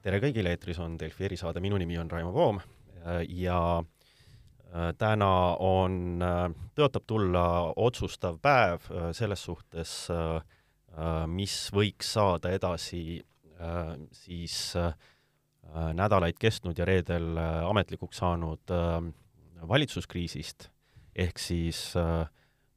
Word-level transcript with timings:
tere 0.00 0.20
kõigile, 0.22 0.54
eetris 0.54 0.78
on 0.80 0.94
Delfi 1.00 1.26
erisaade, 1.28 1.60
minu 1.60 1.78
nimi 1.80 1.98
on 2.00 2.08
Raimo 2.10 2.32
Voom 2.32 2.60
ja 3.36 3.60
täna 5.00 5.32
on, 5.60 6.22
tõotab 6.76 7.04
tulla 7.08 7.44
otsustav 7.80 8.38
päev 8.40 8.86
selles 9.16 9.44
suhtes, 9.44 9.94
mis 11.28 11.56
võiks 11.76 12.14
saada 12.16 12.52
edasi 12.56 13.20
siis 14.22 14.56
nädalaid 16.00 16.38
kestnud 16.40 16.80
ja 16.80 16.86
reedel 16.88 17.36
ametlikuks 17.68 18.22
saanud 18.22 18.72
valitsuskriisist, 19.68 20.70
ehk 21.12 21.38
siis 21.38 21.82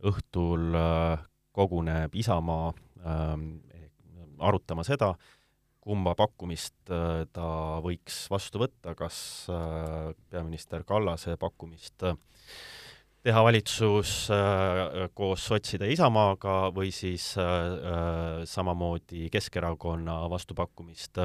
õhtul 0.04 0.75
koguneb 1.55 2.19
Isamaa 2.19 2.74
arutama 4.43 4.83
seda, 4.83 5.14
kumba 5.83 6.14
pakkumist 6.15 6.92
äh, 6.92 7.25
ta 7.36 7.47
võiks 7.83 8.23
vastu 8.32 8.61
võtta, 8.64 8.93
kas 8.96 9.18
äh, 9.51 10.14
peaminister 10.32 10.86
Kallase 10.87 11.36
pakkumist 11.39 12.06
äh, 12.07 12.15
teha 13.23 13.39
valitsus 13.46 14.14
koos 15.15 15.46
sotside 15.47 15.87
Isamaaga 15.87 16.73
või 16.75 16.89
siis 16.92 17.29
samamoodi 18.51 19.29
Keskerakonna 19.32 20.18
vastupakkumist 20.28 21.21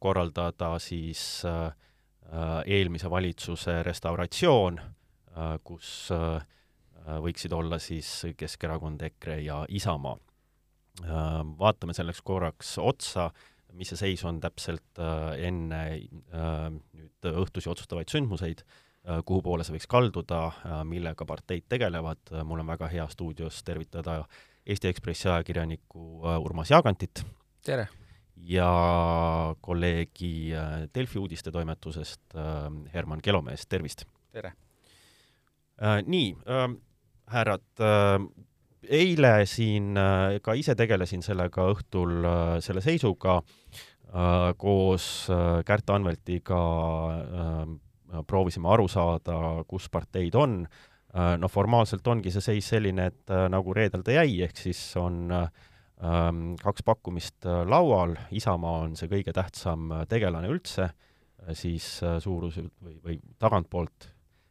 korraldada 0.00 0.70
siis 0.80 1.24
eelmise 2.64 3.10
valitsuse 3.12 3.74
restauratsioon, 3.84 4.80
kus 5.68 5.92
võiksid 7.28 7.52
olla 7.60 7.76
siis 7.76 8.14
Keskerakond, 8.40 9.04
EKRE 9.10 9.36
ja 9.50 9.60
Isamaa 9.68 10.16
vaatame 11.02 11.94
selleks 11.94 12.20
korraks 12.26 12.76
otsa, 12.82 13.28
mis 13.78 13.92
see 13.92 14.00
seis 14.00 14.24
on 14.26 14.40
täpselt 14.40 14.98
äh, 14.98 15.34
enne 15.48 15.80
äh, 15.94 16.68
nüüd 16.72 17.30
õhtusi 17.32 17.70
otsustavaid 17.70 18.10
sündmuseid, 18.12 18.64
kuhu 19.24 19.40
poole 19.40 19.64
see 19.64 19.72
võiks 19.72 19.88
kalduda, 19.88 20.38
millega 20.84 21.24
parteid 21.24 21.64
tegelevad, 21.70 22.28
mul 22.44 22.60
on 22.60 22.68
väga 22.68 22.90
hea 22.92 23.06
stuudios 23.08 23.62
tervitada 23.64 24.18
Eesti 24.68 24.90
Ekspressi 24.90 25.30
ajakirjanikku 25.30 26.26
Urmas 26.44 26.74
Jaagantit. 26.74 27.22
tere! 27.64 27.86
ja 28.36 28.68
kolleegi 29.64 30.50
Delfi 30.94 31.18
uudistetoimetusest 31.22 32.36
Herman 32.92 33.22
Kelomeest, 33.24 33.68
tervist! 33.68 34.04
tere! 34.32 34.52
Nii, 36.04 36.36
härrad, 37.32 37.64
eile 38.88 39.32
siin 39.48 39.96
äh, 39.98 40.38
ka 40.44 40.54
ise 40.58 40.74
tegelesin 40.78 41.22
sellega 41.24 41.68
õhtul, 41.72 42.18
äh, 42.24 42.52
selle 42.64 42.82
seisuga 42.84 43.38
äh, 43.40 44.50
koos 44.60 45.28
Kärt 45.68 45.90
Anveltiga 45.92 46.60
proovisime 48.28 48.70
aru 48.72 48.86
saada, 48.88 49.64
kus 49.68 49.90
parteid 49.92 50.36
on. 50.38 50.62
no 51.12 51.48
formaalselt 51.48 52.06
ongi 52.08 52.30
see 52.32 52.40
seis 52.44 52.66
selline, 52.68 53.06
et 53.10 53.32
nagu 53.52 53.72
reedel 53.76 54.02
ta 54.04 54.12
jäi, 54.12 54.42
ehk 54.44 54.56
siis 54.60 54.80
on 55.00 55.32
ähm, 55.32 56.42
kaks 56.60 56.84
pakkumist 56.84 57.48
laual, 57.68 58.14
Isamaa 58.32 58.84
on 58.86 58.96
see 58.96 59.08
kõige 59.12 59.32
tähtsam 59.36 59.92
tegelane 60.08 60.48
üldse, 60.52 60.88
siis 61.52 61.86
suuruselt 62.24 62.72
või, 62.80 62.96
või 63.04 63.18
tagantpoolt 63.40 64.08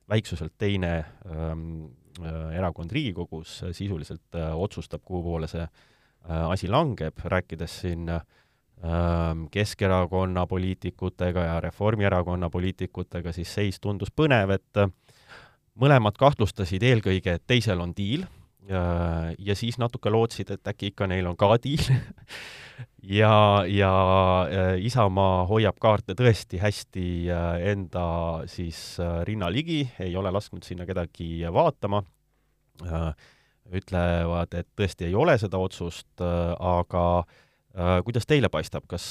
väiksuselt 0.09 0.53
teine 0.58 0.93
ähm, 1.25 1.88
Äh, 1.89 2.06
erakond 2.56 2.92
Riigikogus 2.92 3.64
sisuliselt 3.72 4.36
äh, 4.36 4.56
otsustab, 4.56 5.04
kuhu 5.06 5.23
poole 5.23 5.50
see 5.52 5.64
äh, 5.64 6.50
asi 6.50 6.68
langeb, 6.68 7.20
rääkides 7.23 7.82
siin 7.86 8.10
Keskerakonna 9.52 10.44
poliitikutega 10.45 11.44
ja 11.48 11.56
Reformierakonna 11.60 12.50
poliitikutega, 12.54 13.32
siis 13.33 13.50
seis 13.50 13.80
tundus 13.82 14.11
põnev, 14.14 14.52
et 14.54 14.82
mõlemad 15.82 16.14
kahtlustasid 16.14 16.86
eelkõige, 16.86 17.39
et 17.39 17.44
teisel 17.50 17.82
on 17.82 17.95
diil 17.98 18.27
ja, 18.67 19.55
siis 19.55 19.78
natuke 19.80 20.11
lootsid, 20.11 20.52
et 20.55 20.72
äkki 20.72 20.92
ikka 20.92 21.08
neil 21.08 21.28
on 21.30 21.38
ka 21.39 21.50
diil 21.64 21.83
ja, 23.20 23.64
ja 23.70 23.92
Isamaa 24.83 25.45
hoiab 25.50 25.80
kaarte 25.80 26.17
tõesti 26.17 26.60
hästi 26.61 27.08
enda 27.72 28.08
siis 28.52 29.00
rinna 29.27 29.50
ligi, 29.54 29.86
ei 30.04 30.16
ole 30.20 30.32
lasknud 30.36 30.67
sinna 30.67 30.88
kedagi 30.89 31.42
vaatama, 31.54 32.04
ütlevad, 33.73 34.54
et 34.56 34.70
tõesti 34.77 35.10
ei 35.10 35.16
ole 35.16 35.38
seda 35.39 35.60
otsust, 35.60 36.10
aga 36.22 37.06
kuidas 38.04 38.26
teile 38.26 38.50
paistab, 38.50 38.88
kas, 38.89 39.06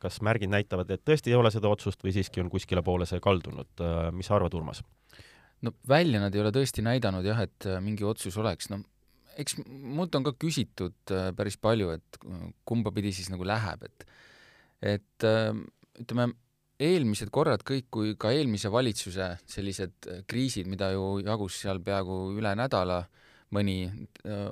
kas 0.00 0.22
märgid 0.24 0.50
näitavad, 0.52 0.90
et 0.90 1.02
tõesti 1.04 1.32
ei 1.32 1.38
ole 1.38 1.50
seda 1.52 1.68
otsust 1.68 2.04
või 2.04 2.14
siiski 2.16 2.40
on 2.40 2.50
kuskile 2.52 2.82
poole 2.82 3.06
see 3.06 3.20
kaldunud, 3.20 3.84
mis 4.16 4.30
sa 4.30 4.38
arvad, 4.38 4.54
Urmas? 4.56 4.82
No 5.64 5.74
välja 5.88 6.20
nad 6.22 6.34
ei 6.34 6.42
ole 6.42 6.52
tõesti 6.54 6.84
näidanud 6.86 7.26
jah, 7.26 7.40
et 7.46 7.66
äh, 7.68 7.80
mingi 7.84 8.06
otsus 8.06 8.36
oleks, 8.40 8.70
no 8.72 8.80
eks 9.38 9.58
mult 9.66 10.14
on 10.18 10.26
ka 10.26 10.34
küsitud 10.38 11.14
äh, 11.14 11.30
päris 11.36 11.58
palju, 11.60 11.92
et 11.94 12.20
äh, 12.22 12.48
kumba 12.68 12.92
pidi 12.94 13.12
siis 13.16 13.30
nagu 13.32 13.46
läheb, 13.46 13.86
et 13.88 14.08
et 14.78 15.24
ütleme, 15.98 16.28
eelmised 16.78 17.32
korrad 17.34 17.64
kõik, 17.66 17.88
kui 17.90 18.12
ka 18.14 18.30
eelmise 18.30 18.70
valitsuse 18.70 19.32
sellised 19.50 20.06
kriisid, 20.30 20.68
mida 20.70 20.92
ju 20.94 21.16
jagus 21.26 21.56
seal 21.64 21.80
peaaegu 21.82 22.18
üle 22.38 22.52
nädala, 22.54 23.00
mõni 23.50 23.88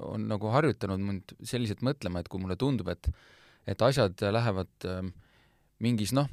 on 0.03 0.25
nagu 0.27 0.50
harjutanud 0.50 0.99
mind 0.99 1.37
selliselt 1.47 1.84
mõtlema, 1.87 2.25
et 2.25 2.31
kui 2.33 2.43
mulle 2.43 2.59
tundub, 2.59 2.91
et 2.91 3.06
et 3.71 3.83
asjad 3.87 4.19
lähevad 4.34 4.88
mingis 5.78 6.11
noh, 6.19 6.27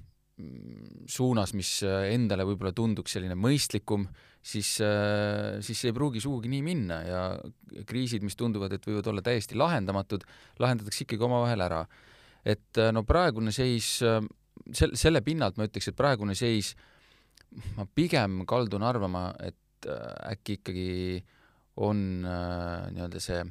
suunas, 1.09 1.53
mis 1.53 1.69
endale 1.85 2.45
võib-olla 2.47 2.73
tunduks 2.73 3.13
selline 3.13 3.35
mõistlikum, 3.37 4.07
siis, 4.43 4.75
äh, 4.81 5.61
siis 5.63 5.85
ei 5.87 5.95
pruugi 5.95 6.21
sugugi 6.23 6.51
nii 6.51 6.63
minna 6.65 6.99
ja 7.07 7.21
kriisid, 7.87 8.23
mis 8.25 8.35
tunduvad, 8.39 8.75
et 8.75 8.87
võivad 8.87 9.07
olla 9.09 9.23
täiesti 9.25 9.57
lahendamatud, 9.59 10.25
lahendatakse 10.59 11.05
ikkagi 11.05 11.23
omavahel 11.23 11.63
ära. 11.63 11.85
et 12.45 12.77
äh, 12.77 12.91
no 12.91 13.05
praegune 13.07 13.53
seis, 13.55 14.01
äh, 14.03 14.19
sel-, 14.75 14.97
selle 14.99 15.21
pinnalt 15.23 15.55
ma 15.57 15.63
ütleks, 15.69 15.87
et 15.87 15.95
praegune 15.95 16.35
seis, 16.35 16.73
ma 17.77 17.85
pigem 17.85 18.43
kaldun 18.45 18.83
arvama, 18.83 19.29
et 19.39 19.87
äkki 19.87 20.59
ikkagi 20.59 21.23
on 21.83 22.23
nii-öelda 22.23 23.19
see 23.19 23.41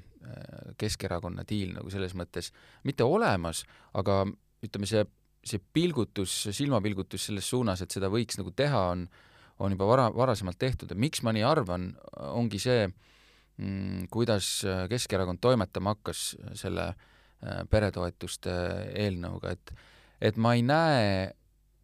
Keskerakonna 0.79 1.43
diil 1.45 1.75
nagu 1.75 1.91
selles 1.91 2.15
mõttes 2.17 2.53
mitte 2.87 3.05
olemas, 3.05 3.65
aga 3.99 4.23
ütleme, 4.65 4.89
see, 4.89 5.03
see 5.43 5.59
pilgutus, 5.75 6.49
silmapilgutus 6.55 7.29
selles 7.29 7.49
suunas, 7.51 7.83
et 7.83 7.91
seda 7.91 8.11
võiks 8.13 8.39
nagu 8.39 8.53
teha, 8.55 8.83
on 8.95 9.07
on 9.63 9.75
juba 9.75 9.87
vara, 9.87 10.09
varasemalt 10.15 10.59
tehtud. 10.59 10.91
Ja 10.91 10.99
miks 10.99 11.23
ma 11.23 11.33
nii 11.35 11.45
arvan, 11.47 11.93
ongi 12.33 12.61
see, 12.63 12.87
mm, 13.61 14.09
kuidas 14.13 14.49
Keskerakond 14.91 15.43
toimetama 15.43 15.97
hakkas 15.97 16.33
selle 16.59 16.89
äh, 16.93 17.63
peretoetuste 17.71 18.53
eelnõuga, 19.05 19.57
et 19.57 19.75
et 20.23 20.37
ma 20.39 20.53
ei 20.55 20.63
näe, 20.63 21.07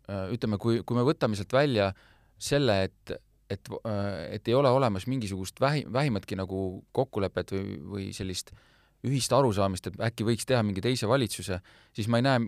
äh, 0.07 0.27
ütleme, 0.35 0.61
kui, 0.63 0.83
kui 0.87 0.99
me 0.99 1.03
võtame 1.07 1.39
sealt 1.39 1.55
välja 1.55 1.93
selle, 2.39 2.85
et 2.89 3.19
et, 3.49 3.71
äh, 3.89 4.35
et 4.37 4.49
ei 4.49 4.55
ole 4.55 4.71
olemas 4.71 5.07
mingisugust 5.09 5.61
vähi, 5.61 5.87
vähimatki 5.93 6.37
nagu 6.37 6.85
kokkulepet 6.93 7.55
või, 7.55 7.79
või 7.81 8.09
sellist 8.13 8.53
ühist 9.07 9.33
arusaamist, 9.33 9.87
et 9.89 10.01
äkki 10.11 10.27
võiks 10.27 10.45
teha 10.47 10.61
mingi 10.67 10.83
teise 10.85 11.09
valitsuse, 11.09 11.61
siis 11.97 12.11
ma 12.13 12.19
ei 12.19 12.27
näe, 12.27 12.43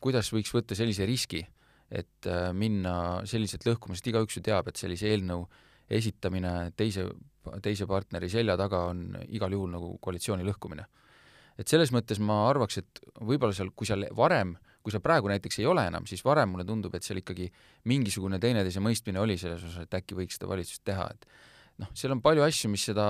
kuidas 0.00 0.32
võiks 0.32 0.52
võtta 0.54 0.76
sellise 0.78 1.06
riski 1.08 1.44
et 1.90 2.26
äh, 2.26 2.50
minna 2.56 3.22
selliselt 3.28 3.66
lõhkuma, 3.66 3.96
sest 3.96 4.10
igaüks 4.10 4.38
ju 4.38 4.42
teab, 4.44 4.68
et 4.70 4.80
sellise 4.80 5.08
eelnõu 5.12 5.44
esitamine 5.96 6.72
teise, 6.78 7.06
teise 7.62 7.86
partneri 7.86 8.30
selja 8.30 8.56
taga 8.58 8.88
on 8.90 9.08
igal 9.28 9.54
juhul 9.54 9.70
nagu 9.76 9.92
koalitsiooni 10.02 10.46
lõhkumine. 10.46 10.86
et 11.56 11.68
selles 11.68 11.92
mõttes 11.94 12.18
ma 12.20 12.42
arvaks, 12.50 12.78
et 12.78 12.98
võib-olla 13.22 13.54
seal, 13.54 13.70
kui 13.72 13.86
seal 13.88 14.04
varem, 14.16 14.56
kui 14.82 14.92
seal 14.92 15.00
praegu 15.00 15.30
näiteks 15.30 15.60
ei 15.62 15.66
ole 15.66 15.86
enam, 15.88 16.04
siis 16.06 16.24
varem 16.24 16.50
mulle 16.52 16.66
tundub, 16.68 16.94
et 16.94 17.02
seal 17.02 17.22
ikkagi 17.22 17.46
mingisugune 17.88 18.38
teineteise 18.38 18.82
mõistmine 18.82 19.22
oli 19.22 19.38
selles 19.38 19.62
osas, 19.62 19.86
et 19.86 19.94
äkki 19.94 20.18
võiks 20.18 20.36
seda 20.36 20.50
valitsust 20.50 20.82
teha, 20.84 21.06
et 21.14 21.24
noh, 21.80 21.88
seal 21.94 22.12
on 22.12 22.20
palju 22.20 22.44
asju, 22.44 22.68
mis 22.74 22.84
seda, 22.90 23.06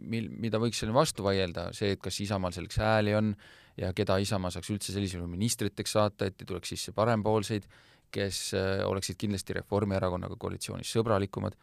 mil, 0.00 0.30
mida 0.30 0.62
võiks 0.62 0.80
selle 0.80 0.94
vastu 0.96 1.26
vaielda, 1.26 1.72
see, 1.76 1.92
et 1.98 2.00
kas 2.00 2.22
Isamaal 2.24 2.56
selleks 2.56 2.80
hääli 2.80 3.18
on 3.18 3.34
ja 3.80 3.92
keda 3.96 4.20
Isamaa 4.22 4.52
saaks 4.54 4.70
üldse 4.70 4.92
sellisel 4.94 5.20
juhul 5.20 5.32
ministriteks 5.32 5.96
saata, 5.96 6.28
et 6.28 6.42
ei 6.42 6.46
tuleks 6.48 6.74
sisse 6.74 6.94
parempoolseid 6.94 7.66
kes 8.14 8.38
äh, 8.54 8.82
oleksid 8.86 9.18
kindlasti 9.20 9.56
Reformierakonnaga 9.58 10.38
koalitsioonis 10.40 10.92
sõbralikumad, 10.94 11.56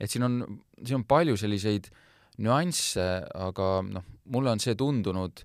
et 0.00 0.10
siin 0.10 0.26
on, 0.26 0.40
siin 0.82 1.00
on 1.00 1.06
palju 1.08 1.36
selliseid 1.40 1.90
nüansse, 2.44 3.06
aga 3.46 3.68
noh, 3.86 4.06
mulle 4.34 4.54
on 4.54 4.62
see 4.62 4.74
tundunud 4.78 5.44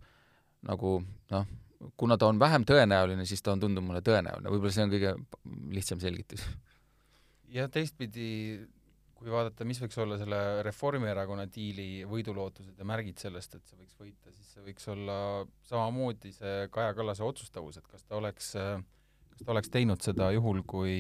nagu 0.70 0.96
noh, 1.34 1.52
kuna 2.00 2.18
ta 2.20 2.28
on 2.32 2.42
vähem 2.42 2.66
tõenäoline, 2.68 3.28
siis 3.30 3.44
ta 3.46 3.54
on 3.54 3.62
tundunud 3.62 3.92
mulle 3.92 4.02
tõenäoline, 4.06 4.52
võib-olla 4.52 4.74
see 4.76 4.88
on 4.88 4.96
kõige 4.96 5.14
lihtsam 5.76 6.02
selgitus. 6.02 6.44
ja 7.54 7.70
teistpidi, 7.72 8.60
kui 9.20 9.32
vaadata, 9.34 9.66
mis 9.68 9.82
võiks 9.84 9.98
olla 10.00 10.16
selle 10.20 10.40
Reformierakonna 10.64 11.46
diili 11.52 12.06
võidulootused 12.08 12.80
ja 12.80 12.88
märgid 12.88 13.20
sellest, 13.20 13.58
et 13.58 13.68
see 13.68 13.80
võiks 13.82 13.98
võita, 14.00 14.32
siis 14.36 14.54
see 14.56 14.64
võiks 14.64 14.88
olla 14.94 15.18
samamoodi 15.68 16.32
see 16.36 16.70
Kaja 16.72 16.96
Kallase 16.96 17.26
otsustavus, 17.28 17.82
et 17.82 17.90
kas 17.92 18.06
ta 18.08 18.16
oleks, 18.20 18.54
kas 19.34 19.44
ta 19.44 19.54
oleks 19.56 19.72
teinud 19.74 20.00
seda 20.06 20.32
juhul, 20.36 20.64
kui, 20.68 20.96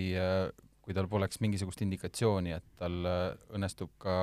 kui 0.83 0.97
tal 0.97 1.07
poleks 1.11 1.39
mingisugust 1.45 1.85
indikatsiooni, 1.85 2.57
et 2.59 2.67
tal 2.79 2.99
õnnestub 3.55 3.95
ka 4.03 4.19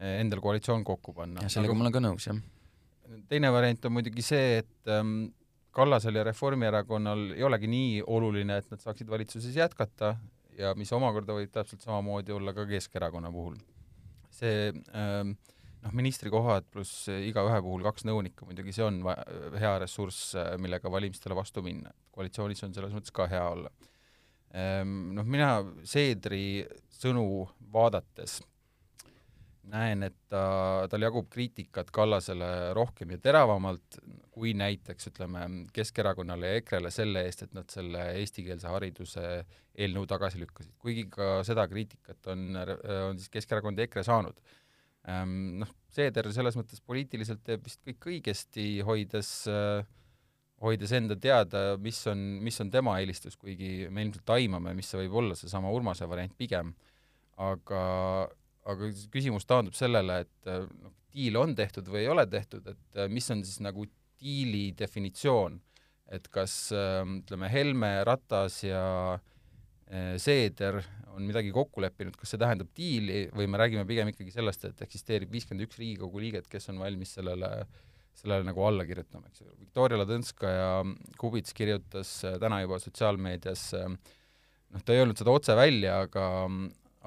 endal 0.00 0.40
koalitsioon 0.44 0.86
kokku 0.86 1.14
panna. 1.16 1.48
sellega 1.50 1.74
Aga, 1.74 1.78
ma 1.80 1.88
olen 1.88 1.98
ka 1.98 2.04
nõus, 2.06 2.30
jah. 2.30 2.40
teine 3.28 3.50
variant 3.52 3.90
on 3.90 3.98
muidugi 3.98 4.24
see, 4.24 4.60
et 4.62 4.92
ähm, 4.94 5.32
Kallasel 5.74 6.16
ja 6.18 6.24
Reformierakonnal 6.26 7.32
ei 7.36 7.42
olegi 7.46 7.68
nii 7.70 8.02
oluline, 8.06 8.56
et 8.62 8.70
nad 8.72 8.82
saaksid 8.82 9.10
valitsuses 9.10 9.54
jätkata 9.54 10.14
ja 10.58 10.72
mis 10.78 10.92
omakorda 10.96 11.36
võib 11.36 11.52
täpselt 11.54 11.84
samamoodi 11.84 12.34
olla 12.34 12.54
ka 12.56 12.66
Keskerakonna 12.68 13.30
puhul. 13.32 13.56
see 14.30 14.70
ähm, 14.96 15.34
noh, 15.82 15.94
ministrikohad 15.96 16.68
pluss 16.72 17.08
igaühe 17.10 17.60
puhul 17.64 17.84
kaks 17.84 18.06
nõunikku, 18.08 18.46
muidugi 18.48 18.72
see 18.76 18.86
on 18.86 19.00
hea 19.58 19.72
ressurss, 19.82 20.34
millega 20.62 20.92
valimistele 20.92 21.36
vastu 21.36 21.64
minna. 21.66 21.92
koalitsioonis 22.14 22.62
on 22.66 22.74
selles 22.74 22.94
mõttes 22.96 23.14
ka 23.14 23.28
hea 23.30 23.46
olla 23.48 23.72
ähm,. 24.54 25.12
Noh, 25.16 25.26
mina 25.26 25.60
Seedri 25.84 26.64
sõnu 27.00 27.48
vaadates 27.72 28.40
näen, 29.70 30.04
et 30.06 30.16
ta, 30.32 30.86
tal 30.90 31.04
jagub 31.04 31.28
kriitikat 31.32 31.90
Kallasele 31.94 32.72
rohkem 32.76 33.12
ja 33.14 33.18
teravamalt 33.22 33.98
kui 34.32 34.54
näiteks 34.56 35.10
ütleme 35.10 35.44
Keskerakonnale 35.76 36.48
ja 36.54 36.60
EKRE-le 36.60 36.92
selle 36.94 37.24
eest, 37.28 37.44
et 37.46 37.54
nad 37.56 37.68
selle 37.72 38.06
eestikeelse 38.22 38.70
hariduse 38.70 39.26
eelnõu 39.80 40.06
tagasi 40.10 40.40
lükkasid, 40.40 40.74
kuigi 40.80 41.06
ka 41.12 41.40
seda 41.46 41.66
kriitikat 41.70 42.32
on, 42.32 42.48
on 42.56 43.20
siis 43.20 43.32
Keskerakond 43.32 43.78
ja 43.78 43.86
EKRE 43.88 44.04
saanud. 44.06 44.40
Ehm, 45.08 45.36
noh, 45.62 45.76
Seeder 45.90 46.28
selles 46.32 46.54
mõttes 46.54 46.82
poliitiliselt 46.86 47.40
teeb 47.42 47.64
vist 47.66 47.80
kõik 47.82 48.04
õigesti, 48.12 48.66
hoides 48.86 49.32
hoides 50.60 50.92
enda 50.92 51.16
teada, 51.16 51.74
mis 51.80 51.98
on, 52.10 52.20
mis 52.44 52.58
on 52.62 52.70
tema 52.72 52.98
eelistus, 53.00 53.36
kuigi 53.40 53.88
me 53.90 54.04
ilmselt 54.04 54.34
aimame, 54.36 54.74
mis 54.76 54.90
see 54.92 55.00
võib 55.04 55.16
olla, 55.22 55.36
seesama 55.38 55.72
Urmase 55.72 56.08
variant 56.08 56.34
pigem, 56.36 56.74
aga 57.40 57.80
aga 58.68 58.90
küsimus 59.12 59.46
taandub 59.48 59.76
sellele, 59.76 60.20
et 60.26 60.50
äh, 60.50 60.66
noh, 60.84 60.94
diil 61.14 61.38
on 61.40 61.54
tehtud 61.58 61.88
või 61.90 62.04
ei 62.04 62.12
ole 62.12 62.26
tehtud, 62.30 62.66
et 62.70 63.00
äh, 63.00 63.10
mis 63.12 63.26
on 63.32 63.42
siis 63.46 63.60
nagu 63.64 63.86
diili 64.20 64.70
definitsioon, 64.76 65.58
et 66.12 66.28
kas 66.32 66.54
äh, 66.76 67.02
ütleme, 67.20 67.50
Helme, 67.52 67.92
Ratas 68.06 68.62
ja 68.66 68.84
Seeder 69.90 70.76
on 71.16 71.24
midagi 71.26 71.50
kokku 71.50 71.82
leppinud, 71.82 72.14
kas 72.14 72.30
see 72.30 72.38
tähendab 72.38 72.68
diili 72.78 73.24
või 73.34 73.48
me 73.50 73.58
räägime 73.58 73.82
pigem 73.88 74.12
ikkagi 74.12 74.30
sellest, 74.30 74.68
et 74.68 74.82
eksisteerib 74.84 75.32
viiskümmend 75.34 75.66
üks 75.66 75.80
Riigikogu 75.80 76.22
liiget, 76.22 76.46
kes 76.46 76.70
on 76.70 76.78
valmis 76.78 77.16
sellele, 77.16 77.48
sellele 78.14 78.46
nagu 78.46 78.62
alla 78.68 78.86
kirjutama, 78.86 79.26
eks 79.26 79.42
ju. 79.42 79.48
Viktoria 79.58 79.98
Ladõnskaja 79.98 80.68
Kubits 81.18 81.56
kirjutas 81.58 82.12
täna 82.38 82.60
juba 82.62 82.78
sotsiaalmeedias, 82.78 83.64
noh, 83.82 84.84
ta 84.86 84.94
ei 84.94 85.02
öelnud 85.02 85.18
seda 85.18 85.34
otse 85.34 85.58
välja, 85.58 85.98
aga, 86.06 86.28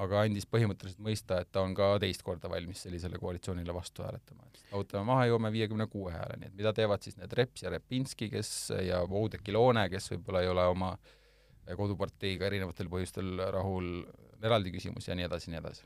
aga 0.01 0.23
andis 0.25 0.47
põhimõtteliselt 0.49 1.01
mõista, 1.05 1.39
et 1.43 1.51
ta 1.53 1.61
on 1.61 1.75
ka 1.77 1.91
teist 2.01 2.23
korda 2.25 2.49
valmis 2.49 2.81
sellisele 2.85 3.19
koalitsioonile 3.21 3.73
vastu 3.75 4.05
hääletama. 4.05 4.47
lahutame 4.71 5.05
maha, 5.05 5.27
jõuame 5.29 5.51
viiekümne 5.53 5.87
kuue 5.87 6.13
hääleni, 6.15 6.49
et 6.49 6.55
mida 6.57 6.73
teevad 6.73 7.03
siis 7.05 7.17
need 7.19 7.33
Reps 7.37 7.63
ja 7.63 7.69
Repinski, 7.69 8.29
kes 8.33 8.71
ja 8.81 9.03
Oudekki 9.05 9.53
Loone, 9.53 9.85
kes 9.93 10.09
võib-olla 10.15 10.41
ei 10.41 10.49
ole 10.49 10.65
oma 10.65 10.95
koduparteiga 11.77 12.49
erinevatel 12.49 12.89
põhjustel 12.91 13.37
rahul, 13.53 13.91
eraldi 14.43 14.73
küsimus 14.73 15.07
ja 15.07 15.15
nii 15.15 15.27
edasi, 15.29 15.51
nii 15.53 15.61
edasi. 15.61 15.85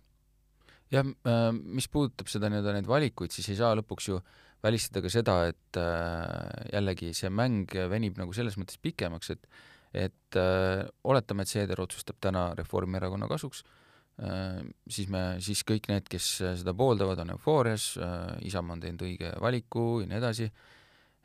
jah, 0.92 1.04
äh, 1.28 1.50
mis 1.52 1.90
puudutab 1.92 2.32
seda 2.32 2.48
nii-öelda 2.50 2.78
neid 2.78 2.88
valikuid, 2.88 3.34
siis 3.36 3.50
ei 3.52 3.60
saa 3.60 3.76
lõpuks 3.76 4.08
ju 4.08 4.22
välistada 4.64 5.04
ka 5.04 5.12
seda, 5.12 5.36
et 5.52 5.80
äh, 5.82 6.70
jällegi 6.72 7.12
see 7.14 7.30
mäng 7.30 7.76
venib 7.92 8.16
nagu 8.18 8.32
selles 8.34 8.56
mõttes 8.56 8.80
pikemaks, 8.80 9.36
et 9.36 9.52
et 9.98 10.36
äh, 10.36 10.86
oletame, 11.08 11.44
et 11.44 11.52
Seeder 11.52 11.80
otsustab 11.82 12.18
täna 12.22 12.54
Reformierakonna 12.56 13.28
kasuks 13.28 13.64
siis 14.18 15.10
me, 15.14 15.22
siis 15.46 15.62
kõik 15.68 15.92
need, 15.92 16.08
kes 16.10 16.28
seda 16.42 16.74
pooldavad, 16.78 17.20
on 17.22 17.36
eufoorias, 17.36 17.92
äh, 18.02 18.34
Isamaa 18.50 18.78
on 18.78 18.82
teinud 18.82 19.06
õige 19.06 19.32
valiku 19.42 20.02
ja 20.02 20.10
nii 20.10 20.18
edasi, 20.18 20.48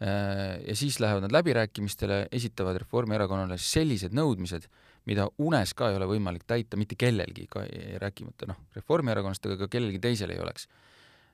äh, 0.05 0.59
ja 0.67 0.77
siis 0.77 0.99
lähevad 1.01 1.25
nad 1.25 1.33
läbirääkimistele, 1.33 2.27
esitavad 2.33 2.83
Reformierakonnale 2.83 3.57
sellised 3.57 4.13
nõudmised, 4.17 4.69
mida 5.09 5.27
unes 5.41 5.73
ka 5.75 5.89
ei 5.89 5.97
ole 5.97 6.11
võimalik 6.11 6.45
täita 6.47 6.77
mitte 6.77 6.99
kellelgi, 7.01 7.47
ka 7.51 7.65
rääkimata 8.03 8.51
noh, 8.53 8.61
Reformierakonnast, 8.77 9.49
aga 9.49 9.65
ka 9.65 9.71
kellelgi 9.73 10.03
teisel 10.03 10.31
ei 10.35 10.43
oleks. 10.43 10.69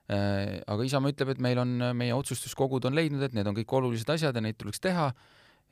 Aga 0.08 0.86
Isamaa 0.86 1.12
ütleb, 1.12 1.34
et 1.34 1.40
meil 1.44 1.58
on, 1.60 1.74
meie 1.92 2.14
otsustuskogud 2.16 2.86
on 2.88 2.94
leidnud, 2.96 3.20
et 3.26 3.34
need 3.36 3.50
on 3.50 3.58
kõik 3.58 3.74
olulised 3.76 4.08
asjad 4.08 4.32
ja 4.32 4.40
neid 4.40 4.56
tuleks 4.56 4.80
teha 4.80 5.10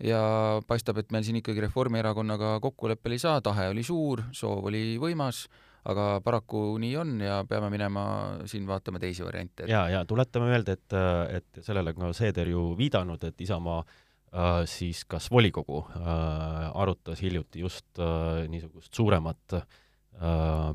ja 0.05 0.21
paistab, 0.69 1.01
et 1.01 1.15
meil 1.15 1.25
siin 1.25 1.39
ikkagi 1.41 1.63
Reformierakonnaga 1.65 2.59
kokkuleppele 2.61 3.17
ei 3.17 3.23
saa, 3.23 3.41
tahe 3.41 3.71
oli 3.73 3.87
suur, 3.87 4.27
soov 4.37 4.69
oli 4.69 4.99
võimas 5.01 5.47
aga 5.87 6.07
paraku 6.25 6.63
nii 6.83 6.97
on 6.99 7.15
ja 7.23 7.39
peame 7.49 7.71
minema 7.71 8.05
siin 8.49 8.67
vaatama 8.67 9.01
teisi 9.03 9.25
variante. 9.25 9.69
ja, 9.71 9.87
ja 9.93 10.05
tuletame 10.05 10.51
meelde, 10.51 10.77
et, 10.79 10.97
et 11.39 11.63
sellele 11.65 11.95
on 11.95 12.09
ka 12.09 12.13
Seeder 12.17 12.51
ju 12.51 12.69
viidanud, 12.79 13.23
et 13.29 13.41
Isamaa 13.47 13.79
äh, 13.83 14.61
siis 14.71 15.05
kas 15.09 15.31
volikogu 15.31 15.85
äh, 15.97 16.71
arutas 16.75 17.23
hiljuti 17.23 17.63
just 17.65 18.01
äh, 18.03 18.47
niisugust 18.51 18.95
suuremat 18.95 19.59
äh, 19.61 19.67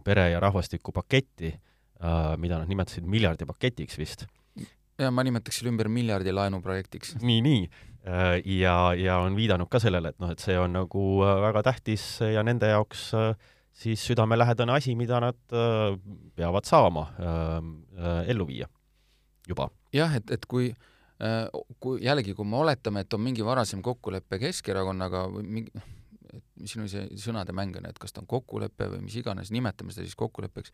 pere- 0.03 0.29
ja 0.31 0.39
rahvastikupaketti 0.39 1.51
äh,, 1.51 2.37
mida 2.37 2.61
nad 2.61 2.69
nimetasid 2.69 3.07
miljardipaketiks 3.07 3.97
vist. 3.97 4.27
ja 5.01 5.11
ma 5.11 5.23
nimetaks 5.25 5.59
selle 5.59 5.73
ümber 5.73 5.89
miljardi 5.89 6.31
laenuprojektiks. 6.31 7.17
nii, 7.21 7.41
nii 7.41 7.63
äh, 8.07 8.37
ja, 8.45 8.93
ja 8.95 9.17
on 9.25 9.35
viidanud 9.35 9.69
ka 9.71 9.81
sellele, 9.83 10.13
et 10.13 10.23
noh, 10.23 10.31
et 10.31 10.39
see 10.39 10.59
on 10.59 10.71
nagu 10.77 11.07
äh, 11.25 11.39
väga 11.49 11.65
tähtis 11.71 12.05
ja 12.21 12.43
nende 12.47 12.71
jaoks 12.71 13.09
äh, 13.17 13.33
siis 13.73 14.03
südamelähedane 14.07 14.73
asi, 14.73 14.95
mida 14.95 15.19
nad 15.23 15.55
äh, 15.55 15.97
peavad 16.35 16.67
saama 16.67 17.07
äh, 17.07 17.57
äh, 17.97 18.29
ellu 18.29 18.47
viia 18.47 18.67
juba. 19.47 19.69
jah, 19.93 20.15
et, 20.15 20.31
et 20.31 20.45
kui 20.45 20.73
kui 21.77 21.99
jällegi, 22.01 22.33
kui 22.33 22.47
me 22.49 22.57
oletame, 22.57 23.03
et 23.03 23.13
on 23.13 23.21
mingi 23.21 23.43
varasem 23.45 23.83
kokkulepe 23.85 24.39
Keskerakonnaga 24.41 25.27
või 25.29 25.43
mingi 25.45 25.75
noh, 25.77 25.83
siin 26.65 26.87
see 26.89 27.03
sõnade 27.21 27.53
mäng 27.53 27.77
on, 27.77 27.85
et 27.85 27.99
kas 28.01 28.09
ta 28.15 28.23
on 28.23 28.29
kokkulepe 28.29 28.87
või 28.95 29.03
mis 29.03 29.19
iganes, 29.21 29.51
nimetame 29.53 29.93
seda 29.93 30.07
siis 30.07 30.17
kokkuleppeks, 30.17 30.73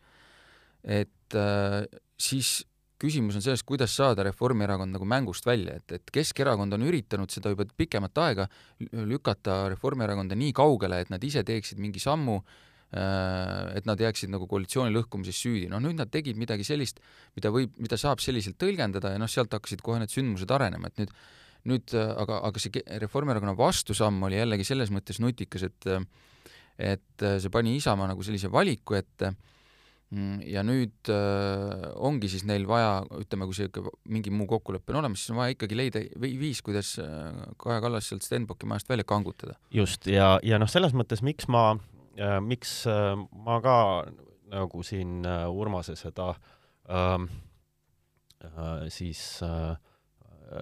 et 0.88 1.36
äh, 1.36 1.82
siis 2.16 2.62
küsimus 2.96 3.36
on 3.36 3.44
selles, 3.44 3.60
kuidas 3.68 3.92
saada 3.92 4.24
Reformierakond 4.24 4.96
nagu 4.96 5.04
mängust 5.04 5.44
välja, 5.44 5.76
et, 5.82 5.98
et 5.98 6.14
Keskerakond 6.16 6.78
on 6.78 6.86
üritanud 6.88 7.28
seda 7.28 7.52
juba 7.52 7.68
pikemat 7.68 8.22
aega 8.24 8.48
lükata 8.80 9.66
Reformierakonda 9.74 10.38
nii 10.38 10.56
kaugele, 10.56 11.02
et 11.04 11.12
nad 11.12 11.28
ise 11.28 11.44
teeksid 11.44 11.76
mingi 11.82 12.00
sammu 12.00 12.40
Äh, 12.40 12.67
et 12.88 13.84
nad 13.84 14.00
jääksid 14.00 14.30
nagu 14.32 14.46
koalitsiooni 14.48 14.94
lõhkumises 14.94 15.36
süüdi. 15.36 15.66
noh, 15.68 15.82
nüüd 15.84 15.98
nad 15.98 16.08
tegid 16.08 16.38
midagi 16.40 16.64
sellist, 16.64 17.02
mida 17.36 17.52
võib, 17.52 17.74
mida 17.76 17.98
saab 18.00 18.22
selliselt 18.24 18.56
tõlgendada 18.60 19.12
ja 19.12 19.20
noh, 19.20 19.28
sealt 19.28 19.52
hakkasid 19.52 19.82
kohe 19.84 20.00
need 20.00 20.12
sündmused 20.14 20.48
arenema, 20.54 20.88
et 20.88 21.02
nüüd 21.02 21.12
nüüd 21.68 21.92
aga, 21.92 22.38
aga 22.46 22.62
see 22.62 22.80
Reformierakonna 23.02 23.52
vastusamm 23.58 24.22
oli 24.28 24.38
jällegi 24.38 24.64
selles 24.64 24.92
mõttes 24.94 25.20
nutikas, 25.20 25.66
et 25.68 25.90
et 26.78 27.28
see 27.42 27.50
pani 27.50 27.74
Isamaa 27.76 28.06
nagu 28.12 28.22
sellise 28.22 28.48
valiku 28.54 28.94
ette 28.94 29.32
mm, 30.14 30.44
ja 30.46 30.62
nüüd 30.62 31.10
äh, 31.10 31.88
ongi 31.98 32.30
siis 32.30 32.46
neil 32.46 32.68
vaja, 32.70 33.02
ütleme, 33.18 33.48
kui 33.50 33.66
ikka 33.66 33.82
mingi 34.06 34.30
muu 34.30 34.46
kokkulepe 34.48 34.94
on 34.94 35.00
olemas, 35.02 35.24
siis 35.24 35.34
on 35.34 35.40
vaja 35.42 35.56
ikkagi 35.56 35.76
leida 35.76 36.04
viis, 36.22 36.62
kuidas 36.62 36.94
äh, 37.02 37.34
Kaja 37.58 37.82
Kallas 37.82 38.08
sealt 38.08 38.22
Stenbocki 38.22 38.70
majast 38.70 38.88
välja 38.88 39.04
kangutada. 39.04 39.58
just, 39.74 40.06
ja, 40.06 40.36
ja 40.46 40.62
noh, 40.62 40.70
selles 40.70 40.94
mõttes, 40.94 41.24
miks 41.26 41.50
ma 41.50 41.72
äh, 41.74 41.97
miks 42.40 42.86
äh, 42.86 43.14
ma 43.32 43.60
ka 43.64 43.76
nagu 44.50 44.82
siin 44.82 45.24
äh, 45.26 45.46
Urmase 45.50 45.96
seda 45.96 46.34
ähm, 46.88 47.28
äh, 48.44 48.88
siis 48.88 49.42
äh, 49.42 49.76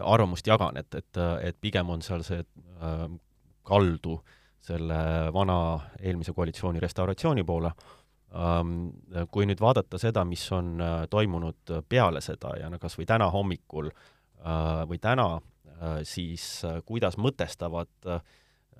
arvamust 0.02 0.46
jagan, 0.46 0.76
et, 0.76 0.94
et, 0.94 1.18
et 1.42 1.60
pigem 1.60 1.90
on 1.90 2.02
seal 2.02 2.24
see 2.26 2.40
äh, 2.42 3.06
kaldu 3.66 4.18
selle 4.66 4.98
vana 5.34 5.58
eelmise 6.00 6.34
koalitsiooni 6.34 6.82
restauratsiooni 6.82 7.44
poole 7.46 7.70
ähm,. 8.34 8.90
kui 9.30 9.46
nüüd 9.46 9.60
vaadata 9.62 9.98
seda, 10.02 10.24
mis 10.26 10.42
on 10.52 10.80
äh, 10.82 10.96
toimunud 11.10 11.76
peale 11.88 12.20
seda 12.24 12.56
ja 12.60 12.70
no 12.70 12.80
kas 12.82 12.98
või 12.98 13.06
täna 13.06 13.30
hommikul 13.30 13.92
äh, 13.92 14.82
või 14.90 14.98
täna 15.02 15.36
äh,, 15.36 16.00
siis 16.02 16.64
äh, 16.66 16.80
kuidas 16.86 17.18
mõtestavad 17.18 18.10
äh, 18.10 18.20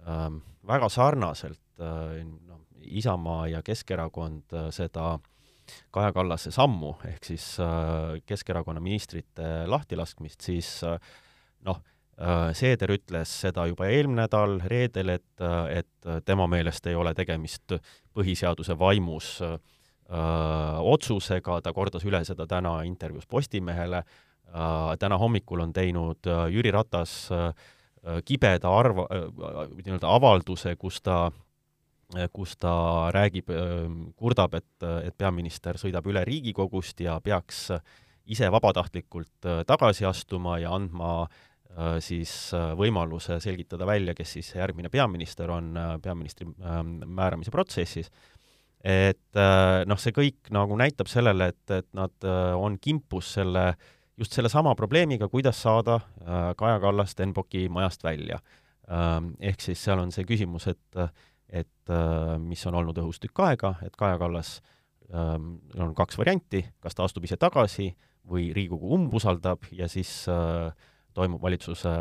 ähm, 0.07 0.41
väga 0.67 0.89
sarnaselt 0.89 1.61
äh, 1.81 2.23
noh, 2.25 2.63
Isamaa 2.87 3.49
ja 3.49 3.63
Keskerakond 3.63 4.53
äh, 4.53 4.71
seda 4.71 5.19
Kaja 5.91 6.13
Kallase 6.15 6.53
sammu, 6.55 6.95
ehk 7.09 7.25
siis 7.27 7.57
äh, 7.61 8.21
Keskerakonna 8.27 8.81
ministrite 8.81 9.67
lahtilaskmist, 9.67 10.41
siis 10.41 10.79
äh, 10.87 10.99
noh, 11.67 11.83
Seeder 12.57 12.95
ütles 12.95 13.29
seda 13.43 13.67
juba 13.69 13.91
eelmine 13.93 14.23
nädal, 14.23 14.55
reedel, 14.73 15.11
et, 15.19 15.43
et 15.69 16.07
tema 16.25 16.47
meelest 16.49 16.87
ei 16.89 16.95
ole 16.97 17.11
tegemist 17.13 17.75
põhiseaduse 18.17 18.73
vaimus 18.81 19.27
öö, 19.45 19.59
otsusega, 20.81 21.59
ta 21.61 21.75
kordas 21.77 22.07
üle 22.09 22.23
seda 22.25 22.47
täna 22.49 22.79
intervjuus 22.89 23.29
Postimehele, 23.29 24.01
täna 24.97 25.19
hommikul 25.21 25.61
on 25.67 25.77
teinud 25.77 26.33
Jüri 26.55 26.73
Ratas 26.73 27.29
kibeda 28.25 28.71
arva, 28.71 29.07
nii-öelda 29.83 30.11
avalduse, 30.15 30.77
kus 30.79 31.01
ta 31.03 31.27
kus 32.31 32.53
ta 32.63 32.73
räägib, 33.11 33.49
kurdab, 34.15 34.53
et, 34.55 34.85
et 35.03 35.15
peaminister 35.19 35.75
sõidab 35.75 36.07
üle 36.07 36.23
Riigikogust 36.23 37.01
ja 37.03 37.17
peaks 37.19 37.65
ise 38.31 38.47
vabatahtlikult 38.55 39.49
tagasi 39.67 40.07
astuma 40.07 40.61
ja 40.63 40.71
andma 40.77 41.27
siis 41.99 42.31
võimaluse 42.79 43.41
selgitada 43.43 43.89
välja, 43.91 44.15
kes 44.15 44.37
siis 44.39 44.53
järgmine 44.55 44.87
peaminister 44.89 45.51
on 45.51 45.75
peaministri 46.03 46.47
määramise 46.55 47.51
protsessis. 47.51 48.13
Et 48.87 49.39
äh, 49.41 49.83
noh, 49.89 49.99
see 49.99 50.15
kõik 50.15 50.51
nagu 50.55 50.77
näitab 50.79 51.09
sellele, 51.11 51.51
et, 51.51 51.71
et 51.75 51.89
nad 51.97 52.13
äh, 52.27 52.53
on 52.55 52.77
kimpus 52.79 53.33
selle, 53.39 53.73
just 54.17 54.37
sellesama 54.37 54.75
probleemiga, 54.75 55.29
kuidas 55.29 55.63
saada 55.63 55.95
äh, 55.95 56.55
Kaja 56.57 56.81
Kallas 56.81 57.13
Stenbocki 57.15 57.69
majast 57.69 58.05
välja. 58.05 58.41
Ähm, 58.91 59.35
ehk 59.41 59.61
siis 59.61 59.83
seal 59.83 59.99
on 59.99 60.13
see 60.15 60.25
küsimus, 60.25 60.69
et, 60.71 60.99
et 61.51 61.91
mis 62.39 62.63
on 62.69 62.77
olnud 62.79 62.99
õhus 63.03 63.19
tükk 63.23 63.43
aega, 63.43 63.75
et 63.83 63.97
Kaja 63.99 64.19
Kallas, 64.21 64.61
ähm, 65.11 65.57
on 65.75 65.95
kaks 65.99 66.19
varianti, 66.19 66.63
kas 66.81 66.95
ta 66.95 67.05
astub 67.07 67.27
ise 67.27 67.37
tagasi 67.37 67.91
või 68.27 68.53
Riigikogu 68.55 68.95
umbusaldab 68.95 69.67
ja 69.75 69.89
siis 69.91 70.11
toimub 71.15 71.43
valitsuse 71.43 71.93